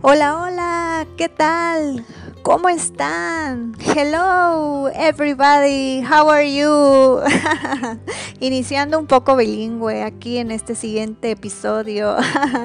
[0.00, 2.04] Hola, hola, ¿qué tal?
[2.42, 3.74] ¿Cómo están?
[3.80, 6.02] Hello, everybody.
[6.02, 7.20] How are you?
[8.40, 12.14] Iniciando un poco bilingüe aquí en este siguiente episodio.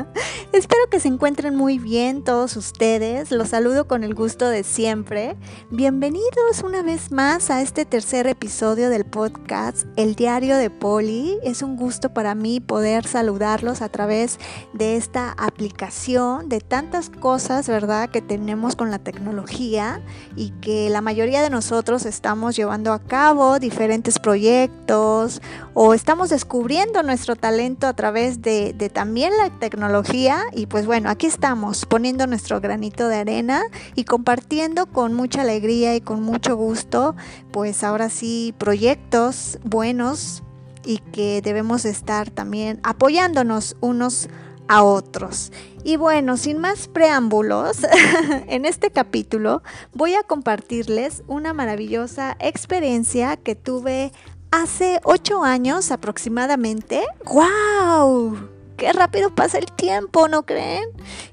[0.54, 3.32] Espero que se encuentren muy bien todos ustedes.
[3.32, 5.36] Los saludo con el gusto de siempre.
[5.72, 11.40] Bienvenidos una vez más a este tercer episodio del podcast El Diario de Poli.
[11.42, 14.38] Es un gusto para mí poder saludarlos a través
[14.74, 20.04] de esta aplicación, de tantas cosas, ¿verdad?, que tenemos con la tecnología
[20.36, 25.42] y que la mayoría de nosotros estamos llevando a cabo diferentes proyectos
[25.74, 31.26] o estamos descubriendo nuestro talento a través de, también la tecnología y pues bueno, aquí
[31.26, 33.64] estamos poniendo nuestro granito de arena
[33.96, 37.16] y compartiendo con mucha alegría y con mucho gusto,
[37.52, 40.44] pues ahora sí, proyectos buenos
[40.86, 44.30] y que debemos estar también apoyándonos unos
[44.68, 45.52] a otros.
[45.84, 47.80] Y bueno, sin más preámbulos,
[48.48, 49.62] en este capítulo
[49.94, 54.14] voy a compartirles una maravillosa experiencia que tuve
[54.54, 57.04] hace ocho años aproximadamente.
[57.26, 58.50] ¡Wow!
[58.78, 60.84] qué rápido pasa el tiempo, ¿no creen?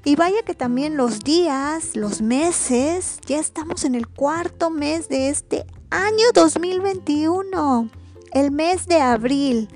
[0.05, 5.29] Y vaya que también los días, los meses, ya estamos en el cuarto mes de
[5.29, 7.89] este año 2021,
[8.31, 9.67] el mes de abril.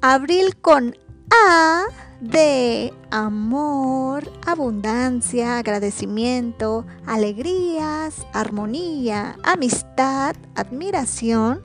[0.00, 0.96] Abril con
[1.30, 1.84] A
[2.20, 11.62] de amor, abundancia, agradecimiento, alegrías, armonía, amistad, admiración,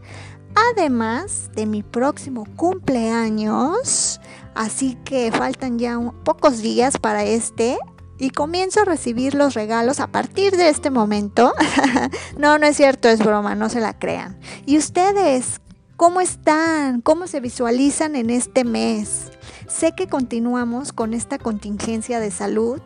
[0.71, 4.19] además de mi próximo cumpleaños.
[4.53, 7.77] Así que faltan ya pocos días para este
[8.17, 11.53] y comienzo a recibir los regalos a partir de este momento.
[12.37, 14.39] no, no es cierto, es broma, no se la crean.
[14.65, 15.59] ¿Y ustedes
[15.97, 17.01] cómo están?
[17.01, 19.31] ¿Cómo se visualizan en este mes?
[19.67, 22.79] Sé que continuamos con esta contingencia de salud,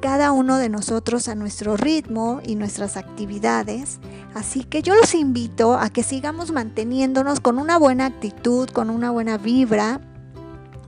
[0.00, 3.98] cada uno de nosotros a nuestro ritmo y nuestras actividades.
[4.36, 9.10] Así que yo los invito a que sigamos manteniéndonos con una buena actitud, con una
[9.10, 10.02] buena vibra,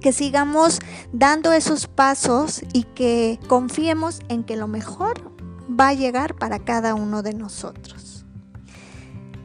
[0.03, 0.81] que sigamos
[1.14, 5.32] dando esos pasos y que confiemos en que lo mejor
[5.69, 8.26] va a llegar para cada uno de nosotros.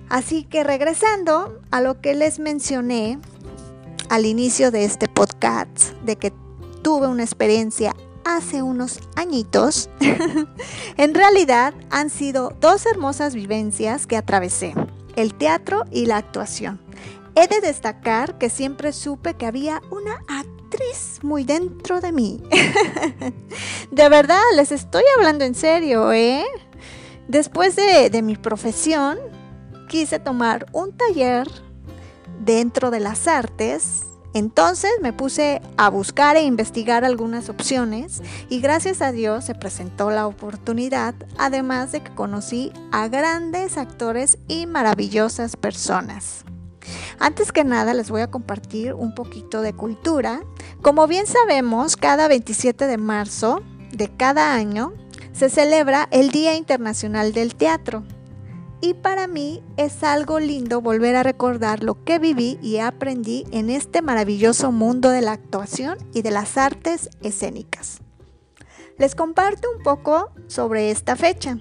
[0.10, 3.20] Así que regresando a lo que les mencioné
[4.10, 6.34] al inicio de este podcast, de que
[6.82, 9.90] tuve una experiencia hace unos añitos,
[10.98, 14.74] en realidad han sido dos hermosas vivencias que atravesé,
[15.16, 16.80] el teatro y la actuación.
[17.36, 22.44] He de destacar que siempre supe que había una actriz muy dentro de mí.
[23.92, 26.46] de verdad, les estoy hablando en serio, ¿eh?
[27.28, 29.18] Después de, de mi profesión,
[29.90, 31.48] quise tomar un taller
[32.44, 34.04] dentro de las artes
[34.34, 40.10] entonces me puse a buscar e investigar algunas opciones y gracias a Dios se presentó
[40.10, 46.46] la oportunidad, además de que conocí a grandes actores y maravillosas personas.
[47.20, 50.42] Antes que nada les voy a compartir un poquito de cultura.
[50.82, 53.62] Como bien sabemos, cada 27 de marzo
[53.92, 54.94] de cada año
[55.32, 58.04] se celebra el Día Internacional del Teatro.
[58.86, 63.70] Y para mí es algo lindo volver a recordar lo que viví y aprendí en
[63.70, 68.02] este maravilloso mundo de la actuación y de las artes escénicas.
[68.98, 71.60] Les comparto un poco sobre esta fecha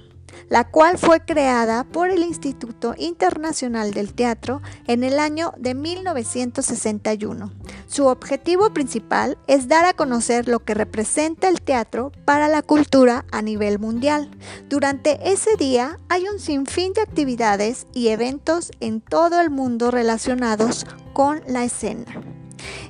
[0.53, 7.51] la cual fue creada por el Instituto Internacional del Teatro en el año de 1961.
[7.87, 13.25] Su objetivo principal es dar a conocer lo que representa el teatro para la cultura
[13.33, 14.31] a nivel mundial.
[14.69, 20.85] Durante ese día hay un sinfín de actividades y eventos en todo el mundo relacionados
[21.15, 22.05] con la escena.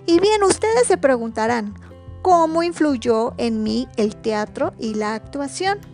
[0.04, 1.74] Y bien, ustedes se preguntarán,
[2.22, 5.91] ¿cómo influyó en mí el teatro y la actuación?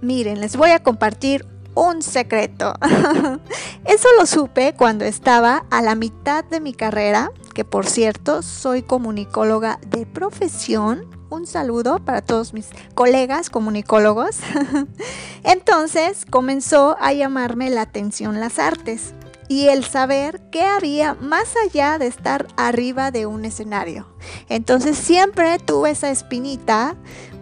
[0.00, 2.74] Miren, les voy a compartir un secreto.
[3.84, 8.82] Eso lo supe cuando estaba a la mitad de mi carrera, que por cierto soy
[8.82, 11.06] comunicóloga de profesión.
[11.30, 14.38] Un saludo para todos mis colegas comunicólogos.
[15.44, 19.14] Entonces comenzó a llamarme la atención las artes
[19.48, 24.06] y el saber qué había más allá de estar arriba de un escenario.
[24.48, 26.96] Entonces siempre tuve esa espinita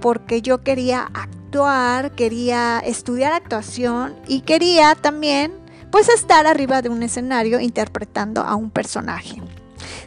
[0.06, 5.53] porque yo quería actuar quería estudiar actuación y quería también
[5.91, 9.43] pues estar arriba de un escenario interpretando a un personaje.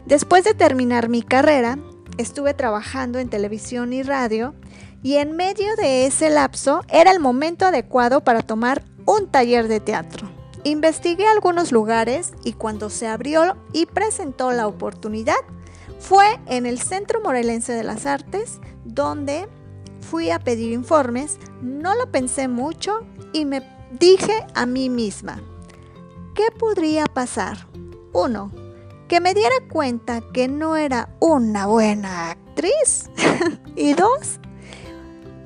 [0.05, 1.77] Después de terminar mi carrera,
[2.17, 4.55] estuve trabajando en televisión y radio
[5.03, 9.81] y en medio de ese lapso era el momento adecuado para tomar un taller de
[9.81, 10.31] teatro.
[10.63, 15.35] Investigué algunos lugares y cuando se abrió y presentó la oportunidad,
[15.99, 19.49] fue en el Centro Morelense de las Artes, donde
[20.09, 23.61] fui a pedir informes, no lo pensé mucho y me
[23.99, 25.39] dije a mí misma,
[26.33, 27.67] ¿qué podría pasar?
[28.11, 28.51] Uno,
[29.07, 33.09] que me diera cuenta que no era una buena actriz.
[33.75, 34.39] y dos,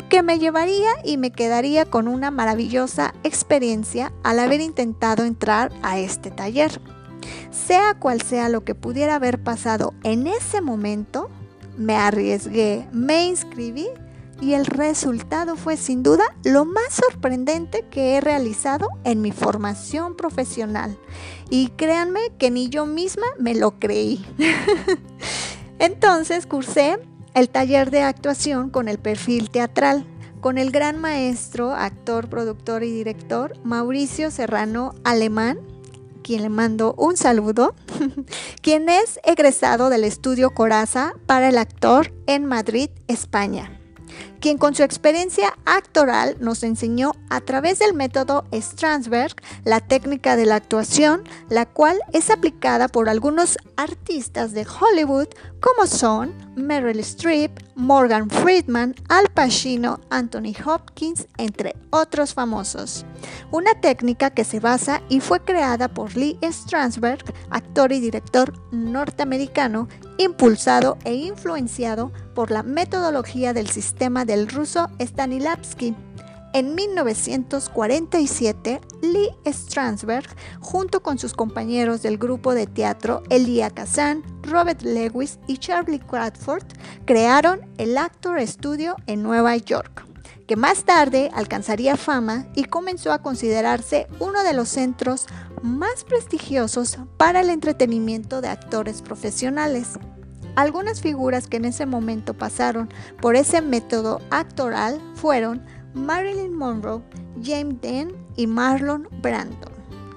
[0.08, 6.00] que me llevaría y me quedaría con una maravillosa experiencia al haber intentado entrar a
[6.00, 6.80] este taller.
[7.52, 11.30] Sea cual sea lo que pudiera haber pasado en ese momento,
[11.78, 13.90] me arriesgué, me inscribí
[14.44, 20.18] y el resultado fue sin duda lo más sorprendente que he realizado en mi formación
[20.18, 20.98] profesional.
[21.50, 24.26] Y créanme que ni yo misma me lo creí.
[25.80, 27.00] Entonces cursé
[27.34, 30.06] el taller de actuación con el perfil teatral
[30.42, 35.58] con el gran maestro, actor, productor y director Mauricio Serrano Alemán,
[36.22, 37.76] quien le mando un saludo,
[38.62, 43.80] quien es egresado del estudio Coraza para el actor en Madrid, España
[44.44, 50.46] quien con su experiencia actoral nos enseñó a través del método Strasberg la técnica de
[50.46, 55.30] la actuación, la cual es aplicada por algunos artistas de Hollywood
[55.62, 63.06] como son Meryl Streep, Morgan Friedman, Al Pacino, Anthony Hopkins, entre otros famosos.
[63.52, 69.88] Una técnica que se basa y fue creada por Lee Strasberg, actor y director norteamericano,
[70.18, 75.96] impulsado e influenciado por la metodología del sistema del ruso Stanislavski.
[76.54, 80.28] En 1947, Lee Strasberg,
[80.60, 86.66] junto con sus compañeros del grupo de teatro Elia Kazan, Robert Lewis y Charlie Crawford,
[87.06, 90.06] crearon el Actor Studio en Nueva York,
[90.46, 95.26] que más tarde alcanzaría fama y comenzó a considerarse uno de los centros
[95.64, 99.98] más prestigiosos para el entretenimiento de actores profesionales.
[100.56, 102.90] Algunas figuras que en ese momento pasaron
[103.20, 107.02] por ese método actoral fueron Marilyn Monroe,
[107.44, 109.72] James Dean y Marlon Brando.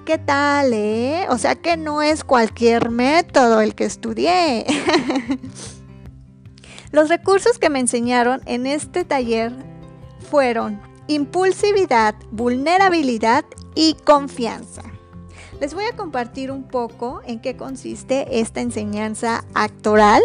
[0.05, 1.25] ¿Qué tal, eh?
[1.29, 4.65] O sea que no es cualquier método el que estudié.
[6.91, 9.51] Los recursos que me enseñaron en este taller
[10.29, 13.43] fueron impulsividad, vulnerabilidad
[13.75, 14.83] y confianza.
[15.59, 20.21] Les voy a compartir un poco en qué consiste esta enseñanza actoral.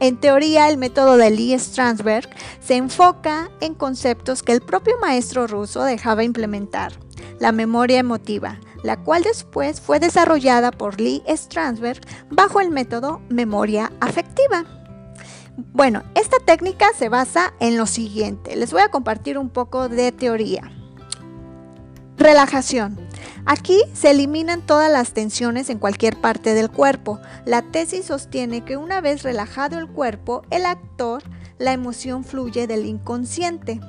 [0.00, 2.28] En teoría, el método de Lee Strasberg
[2.60, 6.92] se enfoca en conceptos que el propio maestro ruso dejaba implementar.
[7.40, 12.00] La memoria emotiva, la cual después fue desarrollada por Lee Strasberg
[12.30, 14.64] bajo el método memoria afectiva.
[15.72, 18.54] Bueno, esta técnica se basa en lo siguiente.
[18.54, 20.70] Les voy a compartir un poco de teoría.
[22.16, 23.07] Relajación.
[23.46, 27.18] Aquí se eliminan todas las tensiones en cualquier parte del cuerpo.
[27.44, 31.22] La tesis sostiene que una vez relajado el cuerpo, el actor,
[31.58, 33.80] la emoción fluye del inconsciente.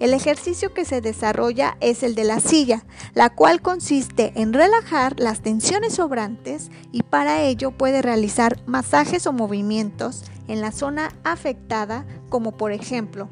[0.00, 5.18] El ejercicio que se desarrolla es el de la silla, la cual consiste en relajar
[5.18, 12.04] las tensiones sobrantes y para ello puede realizar masajes o movimientos en la zona afectada,
[12.28, 13.28] como por ejemplo,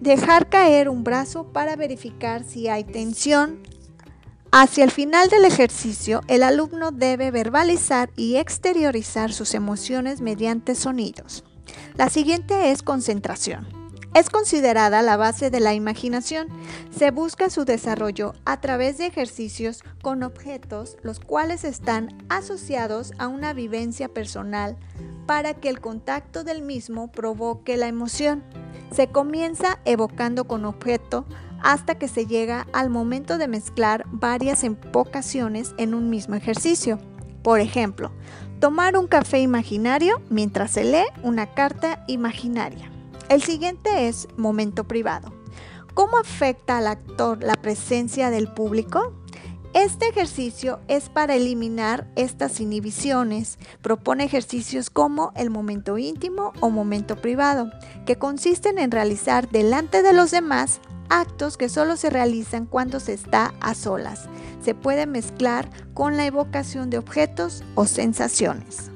[0.00, 3.60] dejar caer un brazo para verificar si hay tensión,
[4.52, 11.44] Hacia el final del ejercicio, el alumno debe verbalizar y exteriorizar sus emociones mediante sonidos.
[11.96, 13.66] La siguiente es concentración.
[14.14, 16.48] Es considerada la base de la imaginación.
[16.96, 23.28] Se busca su desarrollo a través de ejercicios con objetos los cuales están asociados a
[23.28, 24.78] una vivencia personal
[25.26, 28.42] para que el contacto del mismo provoque la emoción.
[28.90, 31.26] Se comienza evocando con objeto
[31.66, 37.00] hasta que se llega al momento de mezclar varias evocaciones en un mismo ejercicio.
[37.42, 38.12] Por ejemplo,
[38.60, 42.88] tomar un café imaginario mientras se lee una carta imaginaria.
[43.28, 45.32] El siguiente es momento privado.
[45.92, 49.12] ¿Cómo afecta al actor la presencia del público?
[49.74, 53.58] Este ejercicio es para eliminar estas inhibiciones.
[53.82, 57.72] Propone ejercicios como el momento íntimo o momento privado,
[58.06, 63.12] que consisten en realizar delante de los demás actos que solo se realizan cuando se
[63.12, 64.28] está a solas.
[64.62, 68.90] Se puede mezclar con la evocación de objetos o sensaciones.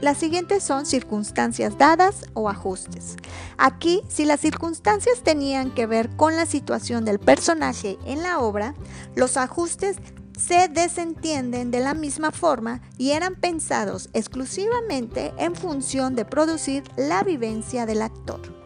[0.00, 3.16] Las siguientes son circunstancias dadas o ajustes.
[3.58, 8.74] Aquí, si las circunstancias tenían que ver con la situación del personaje en la obra,
[9.14, 9.98] los ajustes
[10.38, 17.22] se desentienden de la misma forma y eran pensados exclusivamente en función de producir la
[17.22, 18.59] vivencia del actor.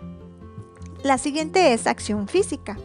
[1.04, 2.78] La siguiente es acción física.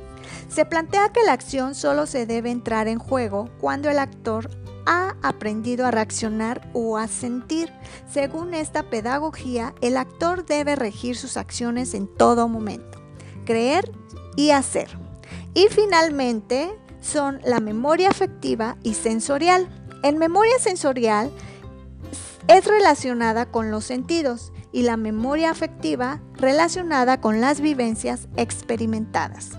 [0.50, 4.50] Se plantea que la acción solo se debe entrar en juego cuando el actor
[4.86, 7.72] ha aprendido a reaccionar o a sentir.
[8.12, 13.00] Según esta pedagogía, el actor debe regir sus acciones en todo momento.
[13.46, 13.90] creer
[14.36, 14.90] y hacer.
[15.54, 16.70] Y finalmente
[17.02, 19.70] son la memoria afectiva y sensorial.
[20.04, 21.32] En memoria sensorial
[22.50, 29.52] es relacionada con los sentidos y la memoria afectiva relacionada con las vivencias experimentadas.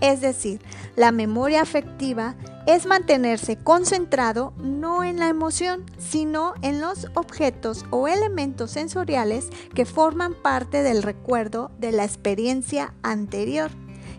[0.00, 0.60] Es decir,
[0.96, 2.34] la memoria afectiva
[2.66, 9.84] es mantenerse concentrado no en la emoción, sino en los objetos o elementos sensoriales que
[9.84, 13.70] forman parte del recuerdo de la experiencia anterior.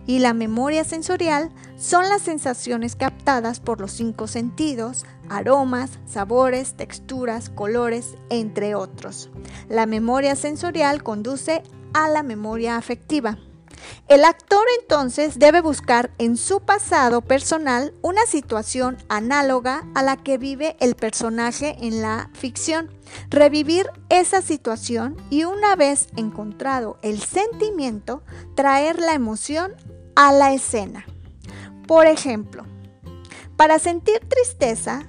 [0.06, 7.48] Y la memoria sensorial son las sensaciones captadas por los cinco sentidos, aromas, sabores, texturas,
[7.48, 9.30] colores, entre otros.
[9.68, 11.62] La memoria sensorial conduce
[11.94, 13.38] a la memoria afectiva.
[14.08, 20.38] El actor entonces debe buscar en su pasado personal una situación análoga a la que
[20.38, 22.90] vive el personaje en la ficción,
[23.30, 28.22] revivir esa situación y una vez encontrado el sentimiento,
[28.54, 29.74] traer la emoción
[30.16, 31.04] a la escena.
[31.86, 32.64] Por ejemplo,
[33.56, 35.06] para sentir tristeza,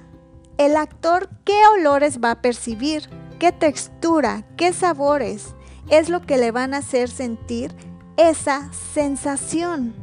[0.58, 3.08] el actor qué olores va a percibir,
[3.38, 5.54] qué textura, qué sabores
[5.90, 7.74] es lo que le van a hacer sentir
[8.16, 9.94] esa sensación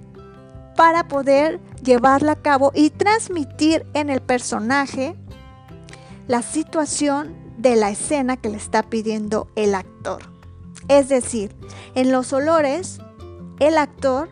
[0.75, 5.15] para poder llevarla a cabo y transmitir en el personaje
[6.27, 10.23] la situación de la escena que le está pidiendo el actor.
[10.87, 11.55] Es decir,
[11.95, 12.99] en los olores,
[13.59, 14.29] el actor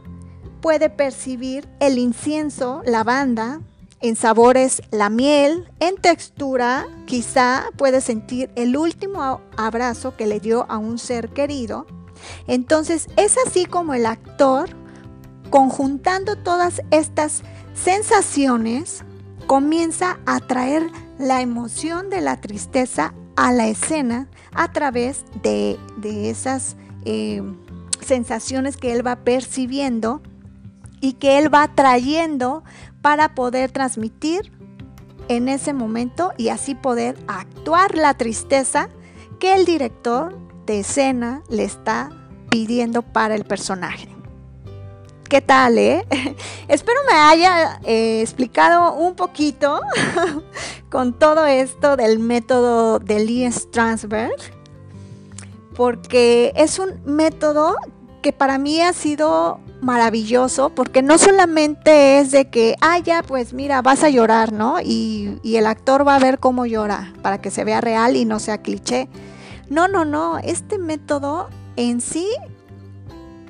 [0.61, 3.61] puede percibir el incienso, la banda,
[4.01, 10.65] en sabores la miel, en textura quizá puede sentir el último abrazo que le dio
[10.69, 11.85] a un ser querido.
[12.47, 14.69] Entonces es así como el actor,
[15.49, 17.43] conjuntando todas estas
[17.75, 19.03] sensaciones,
[19.45, 20.89] comienza a traer
[21.19, 25.77] la emoción de la tristeza a la escena a través de,
[26.29, 26.75] esas
[27.05, 27.41] eh,
[28.03, 30.21] sensaciones que él va percibiendo
[31.01, 32.63] y que él va trayendo
[33.01, 34.51] para poder transmitir
[35.27, 38.89] en ese momento y así poder actuar la tristeza
[39.39, 42.09] que el director de escena le está
[42.49, 44.07] pidiendo para el personaje.
[45.31, 46.05] ¿Qué tal, eh?
[46.67, 49.79] Espero me haya eh, explicado un poquito
[50.89, 54.35] con todo esto del método de Lee Strasberg,
[55.73, 57.77] porque es un método
[58.21, 63.53] que para mí ha sido maravilloso, porque no solamente es de que, ah, ya, pues
[63.53, 64.79] mira, vas a llorar, ¿no?
[64.81, 68.25] Y, y el actor va a ver cómo llora, para que se vea real y
[68.25, 69.09] no sea cliché
[69.71, 71.47] no, no, no, este método
[71.77, 72.27] en sí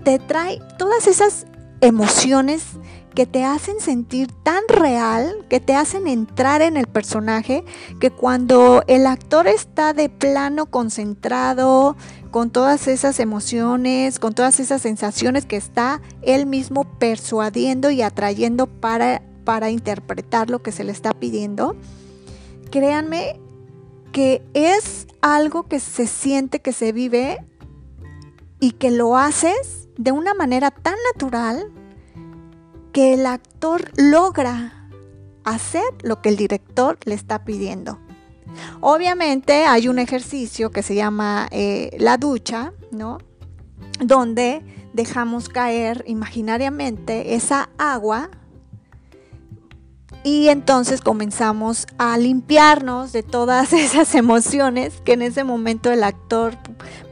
[0.03, 1.47] te trae todas esas
[1.81, 2.63] emociones
[3.13, 7.63] que te hacen sentir tan real, que te hacen entrar en el personaje,
[7.99, 11.97] que cuando el actor está de plano concentrado
[12.31, 18.67] con todas esas emociones, con todas esas sensaciones que está él mismo persuadiendo y atrayendo
[18.67, 21.75] para, para interpretar lo que se le está pidiendo,
[22.71, 23.39] créanme
[24.13, 27.45] que es algo que se siente, que se vive
[28.59, 31.71] y que lo haces de una manera tan natural
[32.91, 34.87] que el actor logra
[35.43, 37.99] hacer lo que el director le está pidiendo.
[38.79, 43.19] Obviamente hay un ejercicio que se llama eh, la ducha, ¿no?
[43.99, 44.61] Donde
[44.93, 48.29] dejamos caer imaginariamente esa agua
[50.23, 56.57] y entonces comenzamos a limpiarnos de todas esas emociones que en ese momento el actor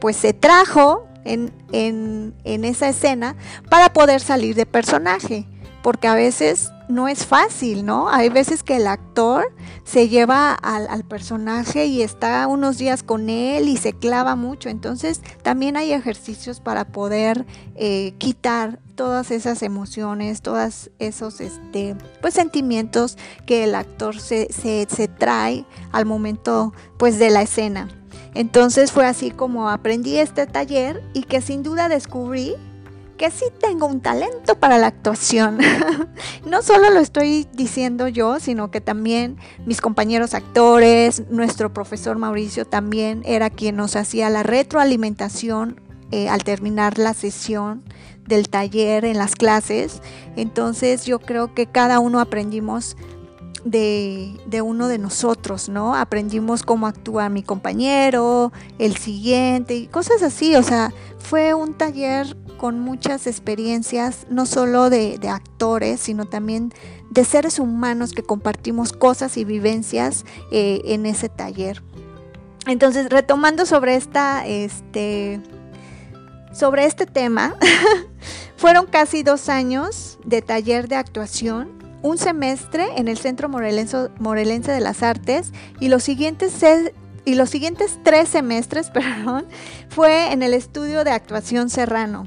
[0.00, 3.36] pues se trajo en, en, en esa escena
[3.68, 5.46] para poder salir de personaje.
[5.82, 8.08] Porque a veces no es fácil, ¿no?
[8.10, 9.52] Hay veces que el actor
[9.84, 14.68] se lleva al, personaje y está unos días con él y se clava mucho.
[14.68, 17.46] Entonces también hay ejercicios para poder
[17.76, 24.86] eh, quitar todas esas emociones, todos esos este, pues, sentimientos que el actor se, se,
[24.90, 27.88] se trae al momento pues, de la escena.
[28.34, 32.54] Entonces fue así como aprendí este taller y que sin duda descubrí
[33.20, 35.58] que sí tengo un talento para la actuación.
[36.46, 39.36] no solo lo estoy diciendo yo, sino que también
[39.66, 46.44] mis compañeros actores, nuestro profesor Mauricio también era quien nos hacía la retroalimentación eh, al
[46.44, 47.84] terminar la sesión
[48.26, 50.00] del taller en las clases.
[50.34, 52.96] Entonces yo creo que cada uno aprendimos
[53.64, 55.94] de, de, uno de nosotros, ¿no?
[55.94, 60.54] Aprendimos cómo actúa mi compañero, el siguiente y cosas así.
[60.56, 66.72] O sea, fue un taller con muchas experiencias, no solo de, actores, sino también
[67.10, 71.82] de seres humanos que compartimos cosas y vivencias eh, en ese taller.
[72.66, 75.40] Entonces, retomando sobre esta, este,
[76.52, 77.56] sobre este tema.
[78.56, 84.80] Fueron casi dos años de taller de actuación, un semestre en el Centro Morelense, de
[84.80, 86.54] las Artes y los siguientes
[87.24, 89.46] y los siguientes tres semestres, perdón,
[89.88, 92.26] fue en el estudio de actuación Serrano.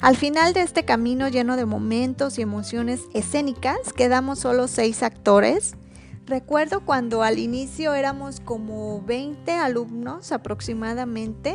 [0.00, 5.76] Al final de este camino lleno de momentos y emociones escénicas, quedamos solo seis actores.
[6.26, 11.54] Recuerdo cuando al inicio éramos como 20 alumnos aproximadamente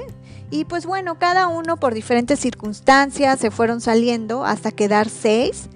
[0.52, 5.70] y pues bueno, cada uno por diferentes circunstancias se fueron saliendo hasta quedar seis,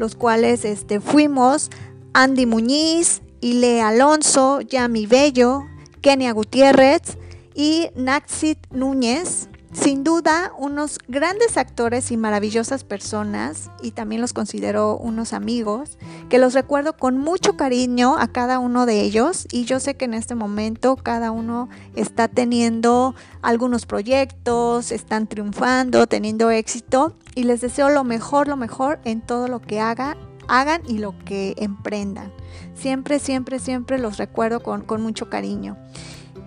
[0.00, 1.70] los cuales este, fuimos
[2.14, 5.66] Andy Muñiz, Ile Alonso, Yami Bello,
[6.00, 7.18] Kenia Gutiérrez
[7.54, 14.96] y Naxit Núñez, sin duda, unos grandes actores y maravillosas personas, y también los considero
[14.96, 15.96] unos amigos,
[16.28, 20.06] que los recuerdo con mucho cariño a cada uno de ellos, y yo sé que
[20.06, 27.62] en este momento cada uno está teniendo algunos proyectos, están triunfando, teniendo éxito, y les
[27.62, 30.14] deseo lo mejor, lo mejor en todo lo que haga,
[30.46, 32.34] hagan y lo que emprendan.
[32.74, 35.78] Siempre, siempre, siempre los recuerdo con, con mucho cariño.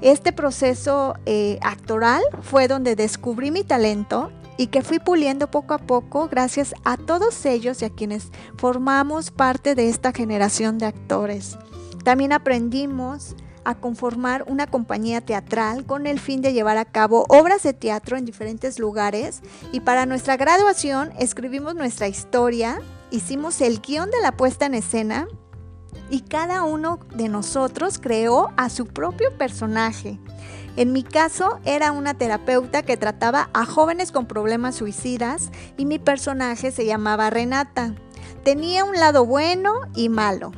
[0.02, 5.80] Este proceso eh, actoral fue donde descubrí mi talento y que fui puliendo poco a
[5.80, 11.58] poco gracias a todos ellos y a quienes formamos parte de esta generación de actores.
[12.04, 13.36] También aprendimos
[13.66, 18.18] a conformar una compañía teatral con el fin de llevar a cabo obras de teatro
[18.18, 19.42] en diferentes lugares
[19.72, 25.28] y para nuestra graduación escribimos nuestra historia, hicimos el guion de la puesta en escena
[26.10, 30.20] y cada uno de nosotros creó a su propio personaje.
[30.76, 36.00] En mi caso era una terapeuta que trataba a jóvenes con problemas suicidas y mi
[36.00, 37.94] personaje se llamaba Renata.
[38.44, 40.52] Tenía un lado bueno y malo.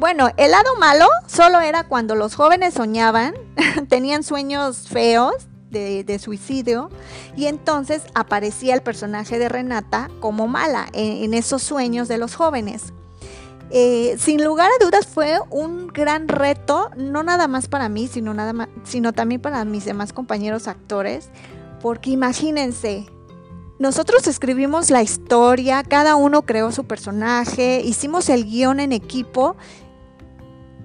[0.00, 3.34] Bueno, el lado malo solo era cuando los jóvenes soñaban,
[3.90, 5.34] tenían sueños feos
[5.70, 6.88] de, suicidio
[7.36, 12.94] y entonces aparecía el personaje de Renata como mala en esos sueños de los jóvenes.
[13.68, 18.32] Eh, sin lugar a dudas fue un gran reto, no nada más para mí, sino,
[18.32, 21.28] nada más, sino también para mis demás compañeros actores,
[21.82, 23.06] porque imagínense,
[23.78, 29.56] nosotros escribimos la historia, cada uno creó su personaje, hicimos el guion en equipo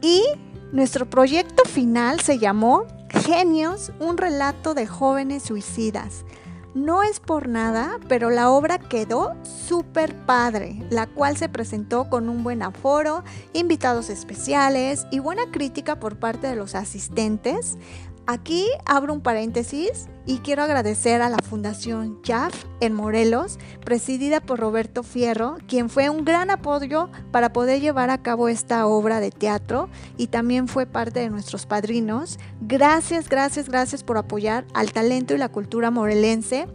[0.06, 0.24] y
[0.72, 6.26] nuestro proyecto final se llamó Genios, un relato de jóvenes suicidas.
[6.76, 12.30] No es por nada, pero la obra quedó súper padre, la cual se presentó con
[12.30, 17.80] un buen aforo, invitados especiales y buena crítica por parte de los asistentes,
[18.28, 24.60] Aquí abro un paréntesis y quiero agradecer a la Fundación JAF en Morelos, presidida por
[24.60, 29.30] Roberto Fierro, quien fue un gran apoyo para poder llevar a cabo esta obra de
[29.30, 32.40] teatro y también fue parte de nuestros padrinos.
[32.62, 36.66] Gracias, gracias, gracias por apoyar al talento y la cultura morelense,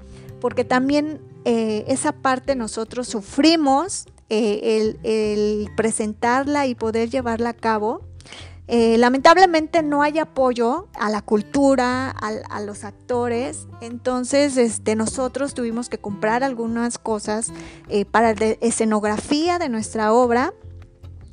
[0.41, 8.09] porque también eh, esa parte nosotros sufrimos eh, el presentarla y poder llevarla a cabo
[8.73, 15.89] eh, lamentablemente no hay apoyo a la cultura, a, los actores, entonces este, nosotros tuvimos
[15.89, 17.53] que comprar algunas cosas
[17.89, 20.55] eh, para la escenografía de nuestra obra.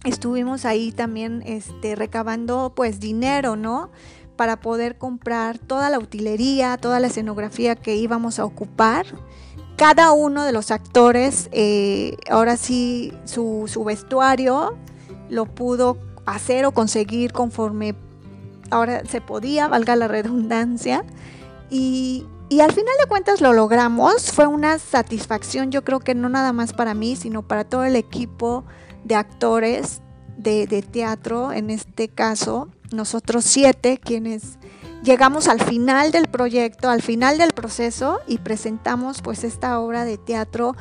[0.03, 3.91] Estuvimos ahí también este, recabando pues dinero, ¿no?
[4.35, 9.05] Para poder comprar toda la utilería, toda la escenografía que íbamos a ocupar
[9.75, 14.75] cada uno de los actores, eh, ahora sí, su, su, vestuario
[15.29, 17.95] lo pudo hacer o conseguir conforme
[18.69, 21.03] ahora se podía, valga la redundancia.
[21.69, 22.27] Y,
[22.61, 24.31] al final de cuentas lo logramos.
[24.31, 27.95] Fue una satisfacción, yo creo que no nada más para mí, sino para todo el
[27.95, 28.63] equipo
[29.03, 30.01] de actores
[30.37, 34.59] de, de teatro, en este caso, nosotros siete, quienes
[35.03, 40.17] llegamos al final del proyecto, al final del proceso y presentamos pues esta obra de
[40.17, 40.75] teatro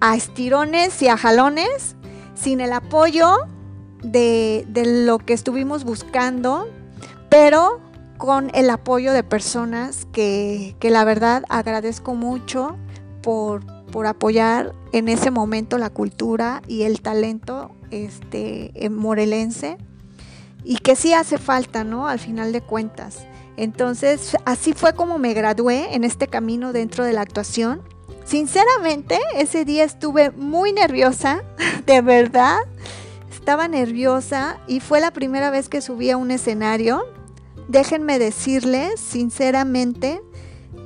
[0.00, 1.96] a estirones y a jalones,
[2.34, 3.46] sin el apoyo
[4.02, 4.64] de,
[5.06, 6.68] lo que estuvimos buscando,
[7.28, 7.80] pero
[8.18, 12.76] con el apoyo de personas que, la verdad agradezco mucho
[13.22, 13.62] por,
[14.06, 19.78] apoyar en ese momento la cultura y el talento este, morelense
[20.64, 22.06] y que sí hace falta, ¿no?
[22.06, 23.26] Al final de cuentas.
[23.56, 27.82] Entonces, así fue como me gradué en este camino dentro de la actuación.
[28.24, 31.42] Sinceramente, ese día estuve muy nerviosa,
[31.86, 32.58] de verdad.
[33.40, 37.06] Estaba nerviosa y fue la primera vez que subí a un escenario.
[37.68, 40.20] Déjenme decirles sinceramente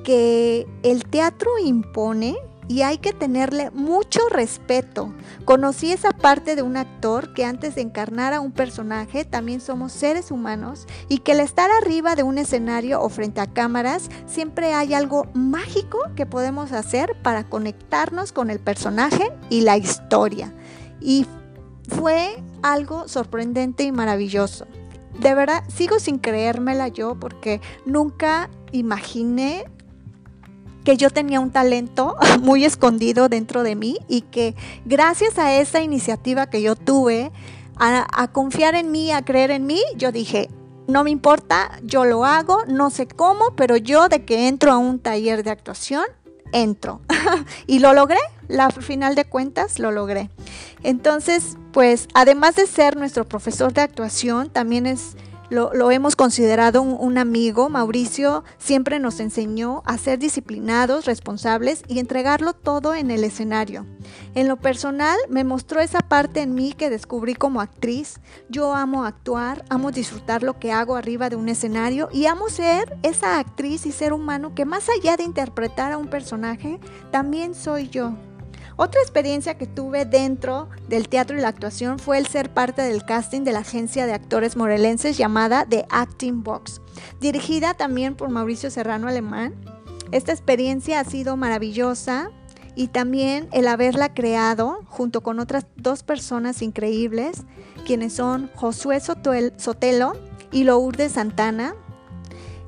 [0.05, 2.37] que el teatro impone
[2.69, 5.13] y hay que tenerle mucho respeto.
[5.45, 9.93] Conocí esa parte de un actor que antes de encarnar a un personaje también somos
[9.93, 14.73] seres humanos y que al estar arriba de un escenario o frente a cámaras siempre
[14.75, 20.55] hay algo mágico que podemos hacer para conectarnos con el personaje y la historia.
[21.01, 21.27] Y
[21.89, 24.67] fue algo sorprendente y maravilloso.
[25.19, 29.65] De verdad, sigo sin creérmela yo porque nunca imaginé
[30.85, 35.81] que yo tenía un talento muy escondido dentro de mí y que gracias a esa
[35.81, 37.33] iniciativa que yo tuve,
[37.77, 40.49] a, confiar en mí, a creer en mí, yo dije,
[40.87, 44.79] no me importa, yo lo hago, no sé cómo, pero yo de que entro a
[44.79, 46.05] un taller de actuación,
[46.53, 47.01] entro.
[47.67, 50.31] y lo logré, la final de cuentas lo logré.
[50.83, 55.17] Entonces, pues además de ser nuestro profesor de actuación, también es
[55.51, 57.69] lo, hemos considerado un, amigo.
[57.69, 63.87] Mauricio siempre nos enseñó a ser disciplinados, responsables y entregarlo todo en el escenario.
[64.35, 68.21] En lo personal, me mostró esa parte en mí que descubrí como actriz.
[68.49, 72.97] Yo amo actuar, amo disfrutar lo que hago arriba de un escenario y amo ser
[73.03, 76.81] esa actriz y ser humano que más allá de interpretar a un personaje,
[77.11, 78.15] también soy yo.
[78.77, 83.05] Otra experiencia que tuve dentro del teatro y la actuación fue el ser parte del
[83.05, 86.81] casting de la agencia de actores morelenses llamada The Acting Box,
[87.21, 89.55] dirigida también por Mauricio Serrano Alemán.
[90.11, 92.31] Esta experiencia ha sido maravillosa
[92.75, 97.45] y también el haberla creado junto con otras dos personas increíbles,
[97.87, 100.15] quienes son Josué Sotelo
[100.51, 101.77] y Lourdes Santana,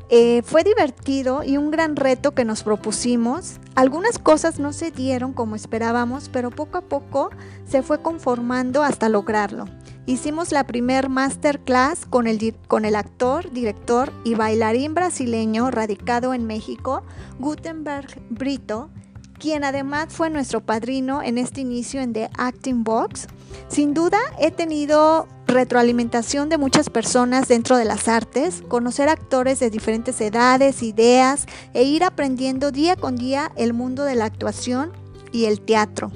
[0.08, 3.58] eh, fue divertido y un gran reto que nos propusimos.
[3.74, 7.30] Algunas cosas no se dieron como esperábamos, pero poco a poco
[7.66, 9.64] se fue conformando hasta lograrlo.
[10.06, 16.46] Hicimos la primer masterclass con el, con el actor, director y bailarín brasileño radicado en
[16.46, 17.02] México,
[17.40, 18.90] Gutenberg Brito,
[19.38, 23.28] quien además fue nuestro padrino en este inicio en The Acting Box.
[23.68, 29.70] Sin duda he tenido retroalimentación de muchas personas dentro de las artes, conocer actores de
[29.70, 34.92] diferentes edades, ideas e ir aprendiendo día con día el mundo de la actuación
[35.32, 36.10] y el teatro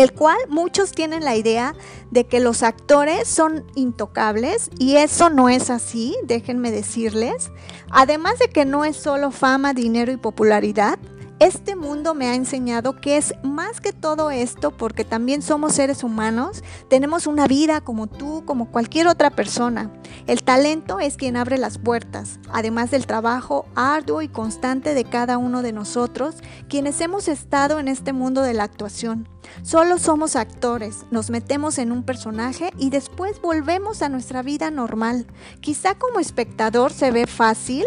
[0.00, 1.74] el cual muchos tienen la idea
[2.10, 7.50] de que los actores son intocables y eso no es así, déjenme decirles.
[7.90, 10.98] Además de que no es solo fama, dinero y popularidad,
[11.40, 16.04] este mundo me ha enseñado que es más que todo esto porque también somos seres
[16.04, 19.90] humanos, tenemos una vida como tú, como cualquier otra persona.
[20.26, 25.38] El talento es quien abre las puertas, además del trabajo arduo y constante de cada
[25.38, 26.36] uno de nosotros,
[26.68, 29.26] quienes hemos estado en este mundo de la actuación.
[29.62, 35.26] Solo somos actores, nos metemos en un personaje y después volvemos a nuestra vida normal.
[35.60, 37.86] Quizá como espectador se ve fácil,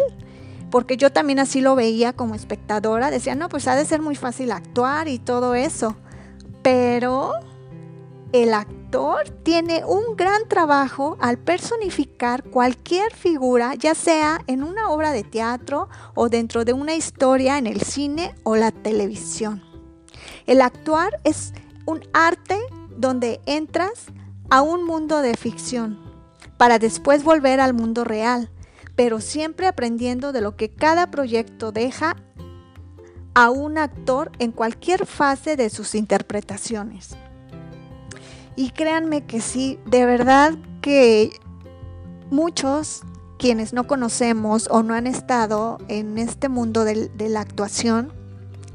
[0.74, 4.16] porque yo también así lo veía como espectadora, decía, no, pues ha de ser muy
[4.16, 5.94] fácil actuar y todo eso,
[6.64, 7.30] pero
[8.32, 15.12] el actor tiene un gran trabajo al personificar cualquier figura, ya sea en una obra
[15.12, 19.62] de teatro o dentro de una historia en el cine o la televisión.
[20.44, 21.52] El actuar es
[21.86, 22.58] un arte
[22.98, 24.06] donde entras
[24.50, 26.00] a un mundo de ficción
[26.56, 28.50] para después volver al mundo real
[28.96, 32.16] pero siempre aprendiendo de lo que cada proyecto deja
[33.34, 37.16] a un actor en cualquier fase de sus interpretaciones.
[38.56, 41.32] Y créanme que sí, de verdad que
[42.30, 43.02] muchos
[43.38, 48.12] quienes no conocemos o no han estado en este mundo de, la actuación,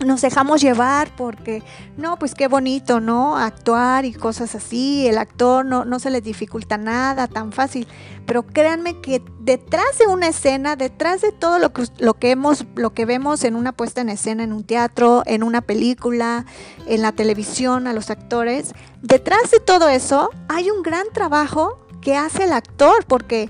[0.06, 1.64] nos dejamos llevar porque,
[1.98, 3.38] no, pues qué bonito, ¿no?
[3.38, 7.88] Actuar y cosas así, el actor no, no se le dificulta nada, tan fácil.
[8.26, 12.66] Pero créanme que detrás de una escena, detrás de todo lo que, lo que, hemos,
[12.76, 16.46] lo que vemos en una puesta en escena, en un teatro, en una película,
[16.88, 22.16] en la televisión, a los actores, detrás de todo eso hay un gran trabajo que
[22.16, 23.50] hace el actor, porque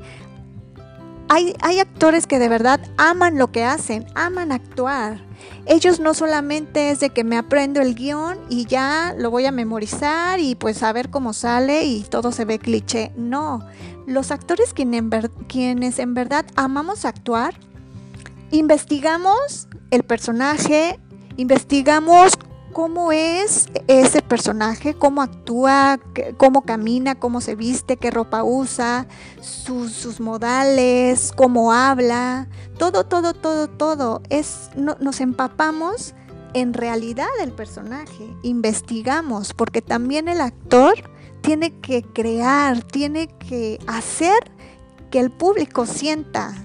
[1.28, 5.29] hay, hay actores que de verdad aman lo que hacen, aman actuar
[5.66, 9.52] ellos no solamente es de que me aprendo el guion y ya lo voy a
[9.52, 13.12] memorizar y pues a ver cómo sale y todo se ve cliché.
[13.16, 13.66] No,
[14.08, 17.54] los actores quienes en verdad amamos actuar,
[18.52, 21.00] investigamos el personaje,
[21.38, 22.38] investigamos
[22.80, 26.00] cómo es ese personaje, cómo actúa,
[26.38, 29.06] cómo camina, cómo se viste, qué ropa usa,
[29.42, 34.22] sus, modales, cómo habla, todo, todo, todo, todo.
[34.30, 36.16] Es, nos empapamos
[36.54, 40.94] en realidad del personaje, investigamos, porque también el actor
[41.42, 44.54] tiene que crear, tiene que hacer
[45.12, 46.56] que el público sienta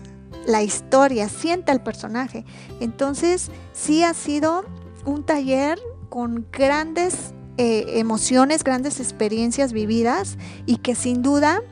[0.47, 2.45] la historia, sienta el personaje.
[2.79, 4.65] Entonces, sí ha sido
[5.05, 5.77] un taller
[6.09, 11.63] con grandes eh, emociones, grandes experiencias vividas y que sin duda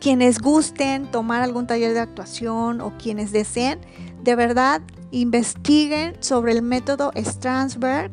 [0.00, 3.80] quienes gusten tomar algún taller de actuación o quienes deseen,
[4.22, 8.10] de verdad investiguen sobre el método Strasberg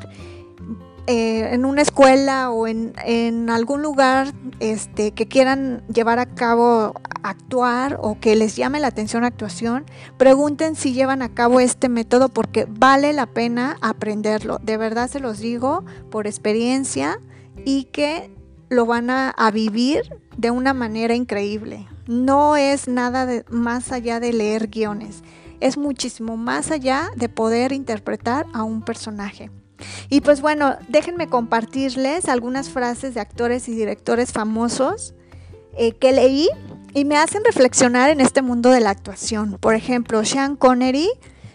[1.12, 6.94] eh, en una escuela o en, en, algún lugar este, que quieran llevar a cabo
[7.24, 9.86] actuar o que les llame la atención actuación,
[10.18, 14.60] pregunten si llevan a cabo este método porque vale la pena aprenderlo.
[14.62, 17.20] De verdad se los digo por experiencia
[17.66, 18.30] y que
[18.70, 20.04] lo van a, a vivir
[20.38, 21.88] de una manera increíble.
[22.06, 25.24] No es nada de, más allá de leer guiones,
[25.60, 29.50] es muchísimo más allá de poder interpretar a un personaje.
[30.10, 35.14] Y pues bueno, déjenme compartirles algunas frases de actores y directores famosos
[35.78, 36.50] eh, que leí
[36.94, 39.58] y me hacen reflexionar en este mundo de la actuación.
[39.60, 41.10] Por ejemplo, Sean Connery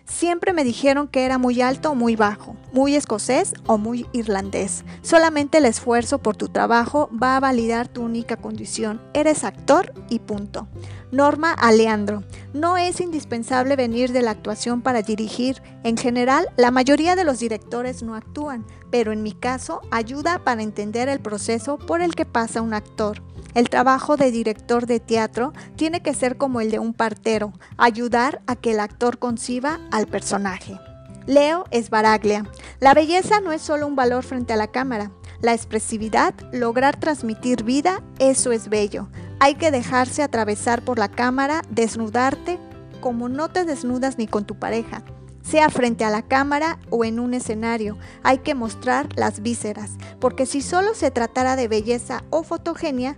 [0.07, 4.85] Siempre me dijeron que era muy alto o muy bajo, muy escocés o muy irlandés.
[5.01, 9.01] Solamente el esfuerzo por tu trabajo va a validar tu única condición.
[9.15, 10.69] Eres actor y punto.
[11.11, 12.23] Norma Aleandro.
[12.53, 15.62] No es indispensable venir de la actuación para dirigir.
[15.83, 20.62] En general, la mayoría de los directores no actúan, pero en mi caso ayuda para
[20.62, 23.23] entender el proceso por el que pasa un actor.
[23.55, 28.43] El trabajo de director de teatro tiene que ser como el de un partero, ayudar
[28.47, 30.79] a que el actor conciba al personaje.
[31.27, 32.45] Leo Esbaraglia.
[32.81, 35.11] La belleza no es solo un valor frente a la cámara.
[35.40, 39.09] La expresividad, lograr transmitir vida, eso es bello.
[39.40, 42.59] Hay que dejarse atravesar por la cámara, desnudarte
[43.01, 45.03] como no te desnudas ni con tu pareja.
[45.42, 50.47] Sea frente a la cámara o en un escenario, hay que mostrar las vísceras, porque
[50.47, 53.14] si solo se tratara de belleza o fotogenia,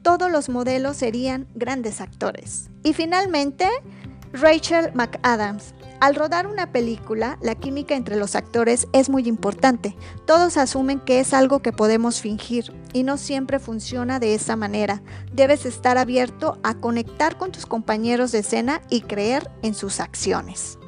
[0.00, 2.70] todos los modelos serían grandes actores.
[2.82, 3.68] Y finalmente,
[4.32, 5.74] Rachel McAdams.
[5.98, 9.96] Al rodar una película, la química entre los actores es muy importante.
[10.26, 15.02] Todos asumen que es algo que podemos fingir y no siempre funciona de esa manera.
[15.32, 20.78] Debes estar abierto a conectar con tus compañeros de escena y creer en sus acciones.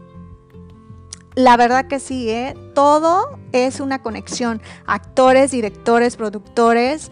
[1.35, 2.55] La verdad que sí, ¿eh?
[2.75, 4.61] todo es una conexión.
[4.87, 7.11] Actores, directores, productores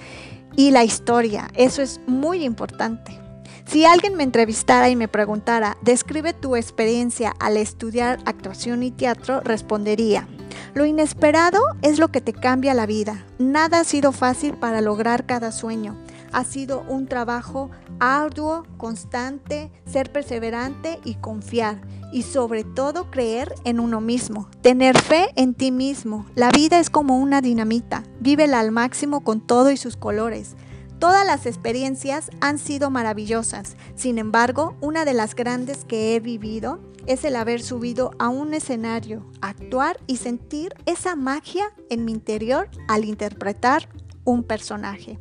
[0.55, 1.49] y la historia.
[1.55, 3.26] Eso es muy importante.
[3.67, 9.41] Si alguien me entrevistara y me preguntara, describe tu experiencia al estudiar actuación y teatro,
[9.41, 10.29] respondería,
[10.73, 13.25] lo inesperado es lo que te cambia la vida.
[13.39, 15.97] Nada ha sido fácil para lograr cada sueño.
[16.33, 21.81] Ha sido un trabajo arduo, constante, ser perseverante y confiar.
[22.13, 26.27] Y sobre todo creer en uno mismo, tener fe en ti mismo.
[26.35, 30.57] La vida es como una dinamita, vívela al máximo con todo y sus colores.
[30.99, 36.81] Todas las experiencias han sido maravillosas, sin embargo, una de las grandes que he vivido
[37.07, 42.69] es el haber subido a un escenario, actuar y sentir esa magia en mi interior
[42.89, 43.89] al interpretar
[44.25, 45.19] un personaje.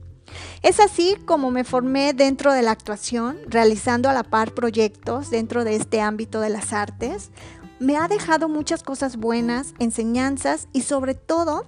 [0.62, 5.64] Es así como me formé dentro de la actuación, realizando a la par proyectos dentro
[5.64, 7.32] de este ámbito de las artes.
[7.80, 11.66] Me ha dejado muchas cosas buenas, enseñanzas y sobre todo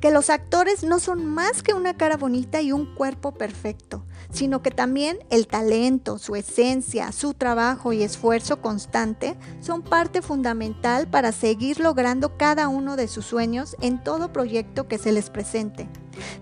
[0.00, 4.62] que los actores no son más que una cara bonita y un cuerpo perfecto, sino
[4.62, 11.32] que también el talento, su esencia, su trabajo y esfuerzo constante son parte fundamental para
[11.32, 15.88] seguir logrando cada uno de sus sueños en todo proyecto que se les presente.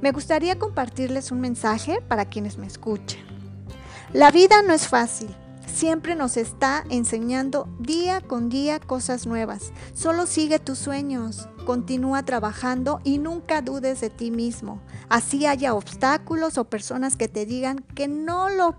[0.01, 3.25] Me gustaría compartirles un mensaje para quienes me escuchen.
[4.13, 5.35] La vida no es fácil
[5.67, 9.73] siempre nos está enseñando día con día cosas nuevas.
[9.95, 14.81] Solo sigue tus sueños, continúa trabajando y nunca dudes de ti mismo.
[15.09, 18.77] Así haya obstáculos o personas que te digan que no lo,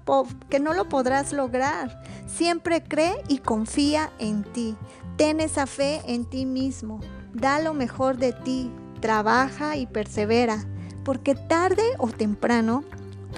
[0.50, 2.02] que no lo podrás lograr.
[2.28, 4.76] Siempre cree y confía en ti.
[5.18, 7.00] Ten esa fe en ti mismo.
[7.34, 8.72] Da lo mejor de ti.
[9.02, 10.66] Trabaja y persevera.
[11.04, 12.84] Porque tarde o temprano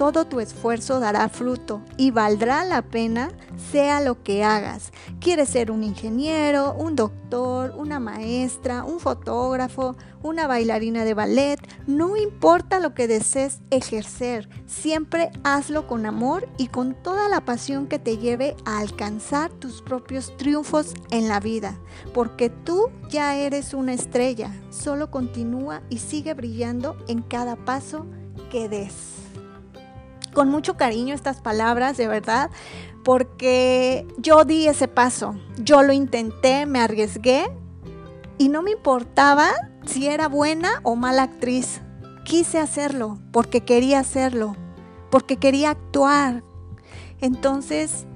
[0.00, 3.32] todo tu esfuerzo dará fruto y valdrá la pena
[3.70, 4.92] sea lo que hagas.
[5.20, 11.60] ¿Quieres ser un ingeniero, un doctor, una maestra, un fotógrafo, una bailarina de ballet?
[11.86, 17.86] No importa lo que desees ejercer, siempre hazlo con amor y con toda la pasión
[17.86, 21.78] que te lleve a alcanzar tus propios triunfos en la vida,
[22.14, 24.50] porque tú ya eres una estrella.
[24.70, 28.06] Solo continúa y sigue brillando en cada paso
[28.50, 29.19] que des
[30.34, 32.50] con mucho cariño estas palabras, de verdad,
[33.04, 37.50] porque yo di ese paso, yo lo intenté, me arriesgué
[38.38, 39.50] y no me importaba
[39.86, 41.80] si era buena o mala actriz.
[42.24, 44.54] Quise hacerlo porque quería hacerlo,
[45.10, 46.42] porque quería actuar.
[47.20, 48.06] Entonces,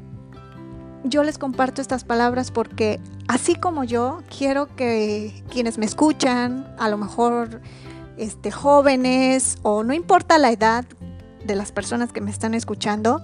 [1.05, 6.88] yo les comparto estas palabras porque así como yo, quiero que quienes me escuchan, a
[6.88, 7.61] lo mejor
[8.16, 10.85] este, jóvenes o no importa la edad
[11.44, 13.22] de las personas que me están escuchando,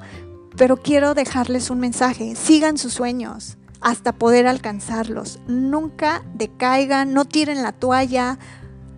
[0.56, 2.34] pero quiero dejarles un mensaje.
[2.36, 5.40] Sigan sus sueños hasta poder alcanzarlos.
[5.46, 8.38] Nunca decaigan, no tiren la toalla.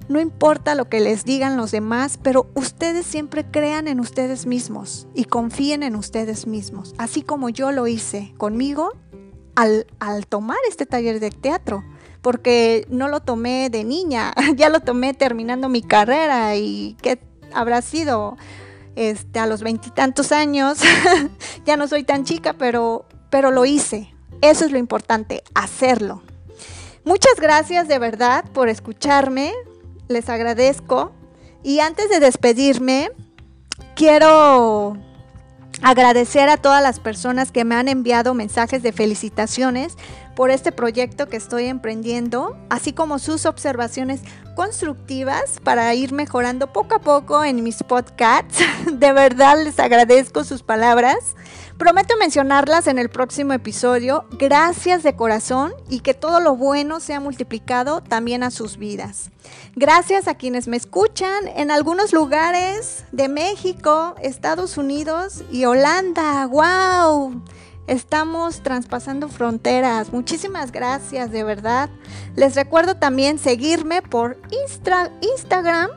[0.09, 5.07] No importa lo que les digan los demás, pero ustedes siempre crean en ustedes mismos
[5.15, 8.93] y confíen en ustedes mismos, así como yo lo hice conmigo
[9.55, 11.85] al, al tomar este taller de teatro
[12.23, 17.21] porque no lo tomé de niña, ya lo tomé terminando mi carrera y qué
[17.53, 18.37] habrá sido
[18.97, 20.79] este, a los veintitantos años,
[21.65, 24.15] ya no soy tan chica, pero, pero lo hice.
[24.41, 26.23] Eso es lo importante, hacerlo.
[27.05, 29.53] Muchas gracias de verdad por escucharme,
[30.09, 31.13] les agradezco.
[31.63, 33.11] Y antes de despedirme,
[33.95, 34.97] quiero
[35.83, 39.97] agradecer a todas las personas que me han enviado mensajes de felicitaciones
[40.35, 44.23] por este proyecto que estoy emprendiendo, así como sus observaciones
[44.55, 48.59] constructivas para ir mejorando poco a poco en mis podcasts.
[48.93, 51.35] De verdad les agradezco sus palabras.
[51.79, 54.25] Prometo mencionarlas en el próximo episodio.
[54.39, 59.31] Gracias de corazón y que todo lo bueno sea multiplicado también a sus vidas.
[59.75, 66.47] Gracias a quienes me escuchan en algunos lugares de México, Estados Unidos y Holanda.
[66.47, 67.43] ¡Wow!
[67.89, 70.13] Estamos traspasando fronteras.
[70.13, 71.91] Muchísimas gracias, de verdad.
[72.37, 74.39] Les recuerdo también seguirme por
[75.21, 75.91] Instagram,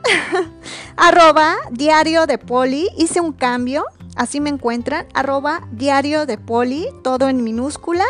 [0.96, 2.88] arroba diario de.
[2.96, 3.84] Hice un cambio,
[4.16, 6.38] así me encuentran, arroba diario de
[7.04, 8.04] todo en minúscula.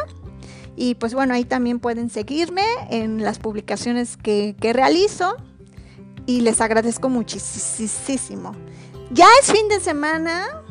[0.74, 5.36] Y pues bueno, ahí también pueden seguirme en las publicaciones que, que realizo.
[6.24, 8.52] Y les agradezco muchísimo.
[9.10, 10.64] Ya es fin de semana,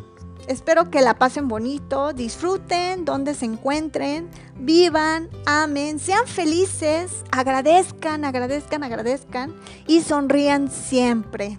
[0.47, 8.83] Espero que la pasen bonito, disfruten donde se encuentren, vivan, amen, sean felices, agradezcan, agradezcan,
[8.83, 9.55] agradezcan
[9.87, 11.57] y sonrían siempre.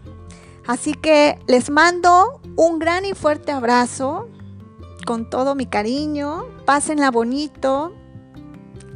[0.66, 4.28] Así que les mando un gran y fuerte abrazo
[5.04, 6.44] con todo mi cariño.
[6.64, 7.92] Pásenla bonito.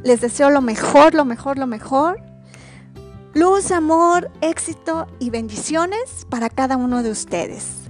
[0.03, 2.21] Les deseo lo mejor, lo mejor, lo mejor.
[3.33, 7.89] Luz, amor, éxito y bendiciones para cada uno de ustedes.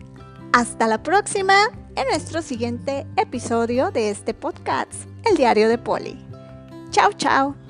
[0.54, 1.56] Hasta la próxima
[1.96, 4.94] en nuestro siguiente episodio de este podcast,
[5.26, 6.18] El Diario de Poli.
[6.92, 7.61] Chao, chao.